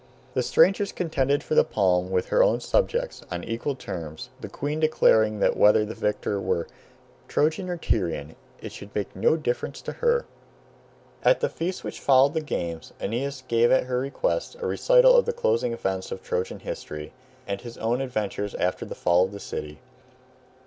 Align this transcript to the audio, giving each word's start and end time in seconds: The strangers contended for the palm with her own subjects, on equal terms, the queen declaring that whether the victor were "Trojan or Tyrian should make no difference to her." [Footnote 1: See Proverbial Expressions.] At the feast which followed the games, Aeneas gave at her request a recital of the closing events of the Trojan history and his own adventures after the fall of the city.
The 0.33 0.41
strangers 0.41 0.91
contended 0.91 1.43
for 1.43 1.53
the 1.53 1.63
palm 1.63 2.09
with 2.09 2.29
her 2.29 2.41
own 2.41 2.59
subjects, 2.59 3.21
on 3.29 3.43
equal 3.43 3.75
terms, 3.75 4.31
the 4.39 4.49
queen 4.49 4.79
declaring 4.79 5.39
that 5.41 5.55
whether 5.55 5.85
the 5.85 5.93
victor 5.93 6.41
were 6.41 6.65
"Trojan 7.27 7.69
or 7.69 7.77
Tyrian 7.77 8.35
should 8.67 8.95
make 8.95 9.15
no 9.15 9.37
difference 9.37 9.79
to 9.83 9.91
her." 10.01 10.25
[Footnote 11.21 11.21
1: 11.21 11.21
See 11.21 11.21
Proverbial 11.21 11.29
Expressions.] 11.29 11.35
At 11.35 11.39
the 11.39 11.57
feast 11.59 11.83
which 11.83 12.03
followed 12.03 12.33
the 12.33 12.41
games, 12.41 12.93
Aeneas 12.99 13.43
gave 13.47 13.69
at 13.71 13.83
her 13.83 13.99
request 13.99 14.55
a 14.59 14.65
recital 14.65 15.15
of 15.15 15.25
the 15.27 15.33
closing 15.33 15.71
events 15.71 16.11
of 16.11 16.23
the 16.23 16.27
Trojan 16.27 16.61
history 16.61 17.13
and 17.45 17.61
his 17.61 17.77
own 17.77 18.01
adventures 18.01 18.55
after 18.55 18.85
the 18.85 18.95
fall 18.95 19.25
of 19.25 19.31
the 19.31 19.39
city. 19.39 19.81